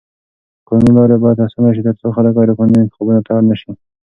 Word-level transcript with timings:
قانوني 0.67 0.91
لارې 0.97 1.15
بايد 1.23 1.39
اسانه 1.45 1.69
شي 1.75 1.81
تر 1.87 1.95
څو 2.01 2.07
خلک 2.15 2.31
غيرقانوني 2.39 2.81
انتخابونو 2.81 3.25
ته 3.25 3.31
اړ 3.37 3.41
نه 3.49 3.55
شي. 3.61 3.71